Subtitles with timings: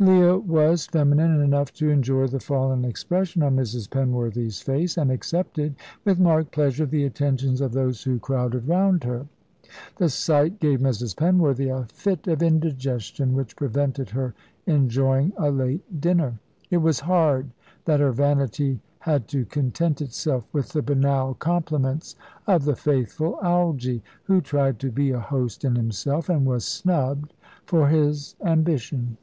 [0.00, 3.88] Leah was feminine enough to enjoy the fallen expression on Mrs.
[3.88, 9.26] Penworthy's face, and accepted with marked pleasure the attentions of those who crowded round her.
[9.96, 11.14] The sight gave Mrs.
[11.14, 14.34] Penworthy a fit of indigestion, which prevented her
[14.66, 16.38] enjoying a late dinner.
[16.70, 17.48] It was hard
[17.84, 22.16] that her vanity had to content itself with the banal compliments
[22.48, 27.32] of the faithful Algy, who tried to be a host in himself, and was snubbed
[27.64, 29.16] for his ambition.